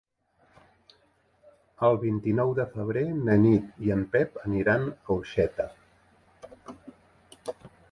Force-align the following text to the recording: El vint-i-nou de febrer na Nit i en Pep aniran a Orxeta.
El 1.89 1.99
vint-i-nou 2.05 2.55
de 2.61 2.65
febrer 2.71 3.05
na 3.29 3.37
Nit 3.45 3.85
i 3.89 3.93
en 3.97 4.03
Pep 4.17 4.41
aniran 4.47 4.89
a 4.89 4.97
Orxeta. 5.19 5.71